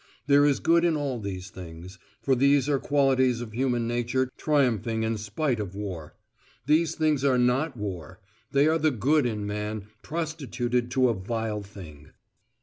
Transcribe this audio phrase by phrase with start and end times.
[0.25, 5.03] There is good in all these things; for these are qualities of human nature triumphing
[5.03, 6.15] in spite of war.
[6.65, 8.19] These things are not war;
[8.51, 12.09] they are the good in man prostituted to a vile thing.